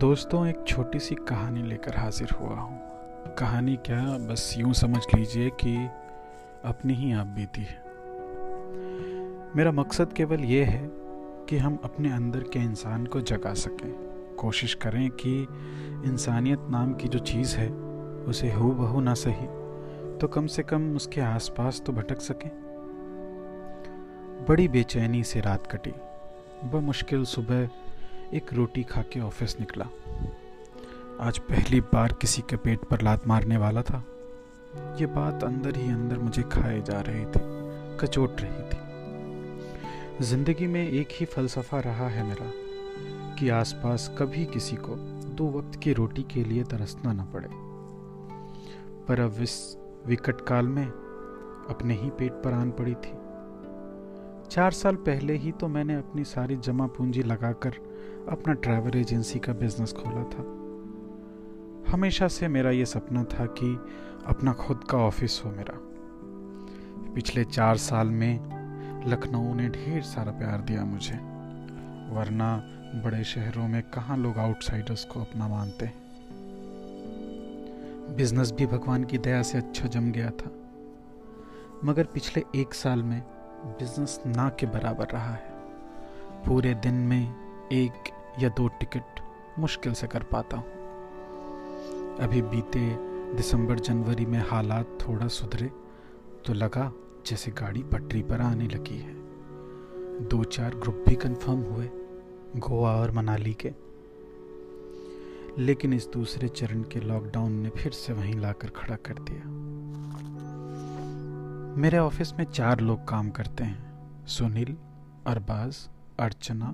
[0.00, 2.80] दोस्तों, एक छोटी सी कहानी लेकर हाजिर हुआ हूँ।
[3.34, 5.76] कहानी क्या, बस यूँ समझ लीजिए कि
[6.64, 7.82] अपनी ही आप बीती है।
[9.56, 10.90] मेरा मकसद केवल ये है
[11.48, 13.92] कि हम अपने अंदर के इंसान को जगा सकें।
[14.38, 15.48] कोशिश करें कि
[16.06, 17.70] इंसानियत नाम की जो चीज़ है,
[18.24, 19.46] उसे हो बहू ना सही
[20.18, 22.50] तो कम से कम उसके आसपास तो भटक सकें।
[24.48, 25.94] बड़ी बेचैनी से रात कटी।
[26.80, 27.68] मुश्किल सुबह
[28.34, 29.84] एक रोटी खा के ऑफ़िस निकला।
[31.20, 34.04] आज पहली बार किसी के पेट पर लात मारने वाला था।
[35.00, 37.40] ये बात अंदर ही अंदर मुझे खाए जा रही थी,
[37.96, 42.50] कचोट रही थी। ज़िंदगी में एक ही फलसफा रहा है मेरा,
[43.34, 44.96] कि आसपास कभी किसी को
[45.34, 47.48] दो वक्त की रोटी के लिए तरसना न पड़े।
[49.06, 49.76] पर अब इस
[50.06, 53.12] विकट काल में अपने ही पेट पर आन पड़ी थी।
[54.50, 57.74] चार साल पहले ही तो मैंने अपनी सारी जमा पूंजी लगाकर
[58.28, 60.42] अपना ट्रैवल एजेंसी का बिज़नेस खोला था।
[61.92, 63.78] हमेशा से मेरा ये सपना था कि
[64.26, 65.78] अपना खुद का ऑफ़िस हो मेरा।
[67.14, 68.40] पिछले चार साल में
[69.06, 71.16] लखनऊ ने ढेर सारा प्यार दिया मुझे,
[72.14, 72.56] वरना
[73.04, 75.92] बड़े शहरों में कहाँ लोग आउटसाइडर्स को अपना मानते?
[78.14, 80.50] बिज़नेस भी भगवान की दया से अच्छा जम गया था।
[81.84, 83.22] मगर पिछले एक साल में
[83.66, 85.50] बिज़नेस ना के बराबर रहा है।
[86.46, 89.20] पूरे दिन में एक या दो टिकट
[89.58, 90.66] मुश्किल से कर पाता हूँ।
[92.20, 92.80] अभी बीते
[93.36, 95.70] दिसंबर जनवरी में हालात थोड़ा सुधरे
[96.46, 96.92] तो लगा
[97.26, 99.14] जैसे गाड़ी पटरी पर आने लगी है।
[100.28, 101.90] दो चार ग्रुप भी कंफर्म हुए,
[102.56, 103.72] गोवा और मनाली के।
[105.58, 109.69] लेकिन इस दूसरे चरण के लॉकडाउन ने फिर से वहीं लाकर खड़ा कर दिया।
[111.76, 114.76] मेरे ऑफ़िस में चार लोग काम करते हैं, सुनील,
[115.26, 115.76] अरबाज,
[116.20, 116.66] अर्चना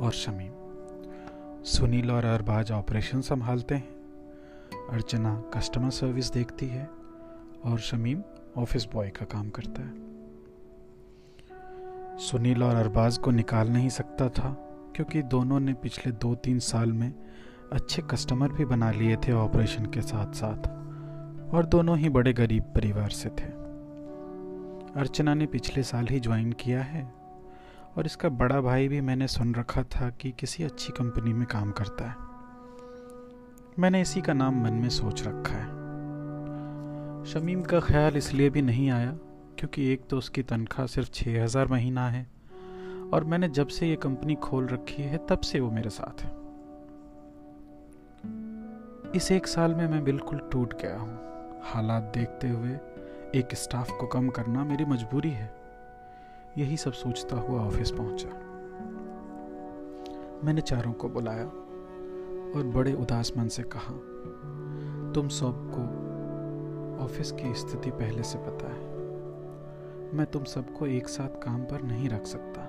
[0.00, 6.88] और शमीम। सुनील और अरबाज ऑपरेशन संभालते हैं। अर्चना कस्टमर सर्विस देखती है
[7.64, 8.22] और शमीम
[8.56, 9.94] ऑफ़िस बॉय का काम करता है।
[12.18, 14.50] सुनील और अरबाज को निकाल नहीं सकता था,
[14.96, 17.12] क्योंकि दोनों ने पिछले दो तीन साल में
[17.72, 20.68] अच्छे कस्टमर भी बना लिए थे ऑपरेशन के साथ साथ
[21.54, 23.63] और दोनों ही बड़े गरीब परिवार से थे।
[24.96, 27.02] अर्चना ने पिछले साल ही ज्वाइन किया है
[27.96, 31.70] और इसका बड़ा भाई भी मैंने सुन रखा था कि किसी अच्छी कंपनी में काम
[31.70, 32.16] करता है।
[33.78, 35.72] मैंने इसी का नाम मन में सोच रखा है।
[37.24, 39.10] शमीम का ख्याल इसलिए भी नहीं आया
[39.58, 42.26] क्योंकि एक तो उसकी तनख्वाह सिर्फ़ छः हज़ार महीना है
[43.12, 46.32] और मैंने जब से ये कंपनी खोल रखी है, तब से वो मेरे साथ है।
[49.12, 51.18] इस एक साल में मैं बिल्कुल टूट गया हूँ।
[51.64, 52.78] हालात देखते हुए
[53.34, 55.54] एक स्टाफ को कम करना मेरी मजबूरी है।
[56.58, 58.28] यही सब सोचता हुआ ऑफ़िस पहुँचा।
[60.44, 61.46] मैंने चारों को बुलाया
[62.56, 63.94] और बड़े उदास मन से कहा,
[65.12, 65.82] तुम सबको
[67.04, 68.82] ऑफ़िस की स्थिति पहले से पता है।
[70.14, 72.62] मैं तुम सबको एक साथ काम पर नहीं रख सकता।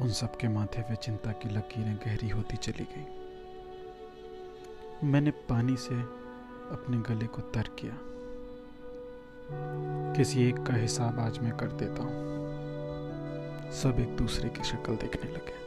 [0.00, 3.06] उन सबके माथे पे चिंता की लकीरें गहरी होती चली गई।
[5.08, 5.94] मैंने पानी से
[6.72, 7.98] अपने गले को तर किया।
[9.52, 12.26] किसी एक का हिसाब आज मैं कर देता हूँ।
[13.72, 15.66] सब एक दूसरे की शक्ल देखने लगे।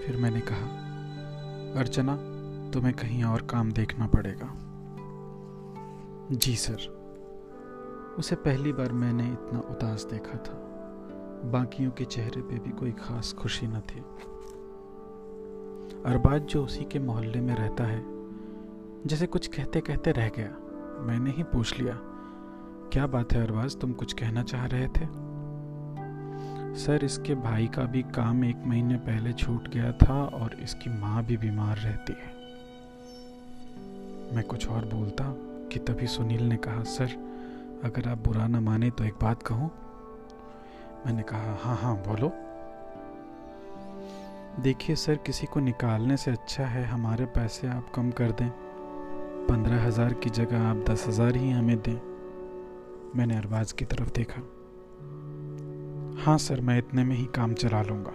[0.00, 0.66] फिर मैंने कहा,
[1.80, 2.16] अर्चना,
[2.70, 4.52] तुम्हें कहीं और काम देखना पड़ेगा।
[6.32, 6.78] जी सर,
[8.18, 10.62] उसे पहली बार मैंने इतना उदास देखा था।
[11.44, 14.00] बाकियों के चेहरे पे भी कोई खास खुशी न थी।
[16.12, 18.04] अरबाज जो उसी के मोहल्ले में रहता है,
[19.06, 20.56] जैसे कुछ कहते कहते रह गया,
[21.02, 22.05] मैंने ही पूछ लिया।
[22.96, 25.06] क्या बात है अरबाज तुम कुछ कहना चाह रहे थे?
[26.76, 31.24] सर, इसके भाई का भी काम एक महीने पहले छूट गया था और इसकी माँ
[31.24, 32.30] भी बीमार रहती है।
[34.36, 35.24] मैं कुछ और बोलता
[35.72, 37.10] कि तभी सुनील ने कहा, सर,
[37.84, 39.70] अगर आप बुरा ना माने तो एक बात कहूँ?
[41.06, 42.32] मैंने कहा हाँ हाँ बोलो।
[44.62, 48.50] देखिए सर, किसी को निकालने से अच्छा है हमारे पैसे आप कम कर दें।
[49.48, 52.15] पंद्रह हज़ार की जगह आप दस हज़ार ही हमें दें।
[53.16, 54.40] मैंने अरबाज की तरफ़ देखा।
[56.24, 58.12] हाँ सर, मैं इतने में ही काम चला लूँगा।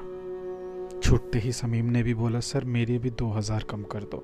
[1.00, 4.24] छूटते ही समीम ने भी बोला, सर, मेरे भी दो हज़ार कम कर दो,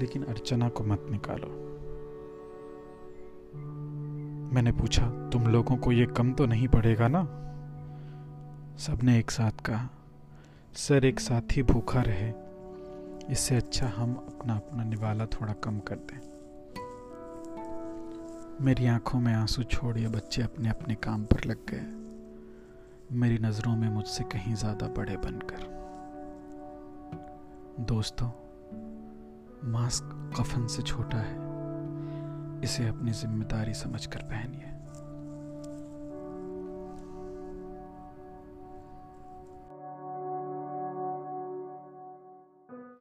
[0.00, 1.48] लेकिन अर्चना को मत निकालो।
[4.54, 7.22] मैंने पूछा, तुम लोगों को ये कम तो नहीं पड़ेगा ना?
[8.78, 9.88] सबने एक साथ कहा,
[10.74, 12.32] सर, एक साथ ही भूखा रहे।
[13.32, 16.37] इससे अच्छा हम अपना अपना निवाला थोड़ा कम कर दें।
[18.60, 23.88] मेरी आँखों में आँसू छोड़िए बच्चे अपने अपने काम पर लग गए। मेरी नज़रों में
[23.88, 25.60] मुझसे कहीं ज़्यादा बड़े बनकर।
[27.80, 28.28] दोस्तों,
[29.72, 31.36] मास्क कफन से छोटा है।
[32.64, 34.87] इसे अपनी ज़िम्मेदारी समझकर पहनिए।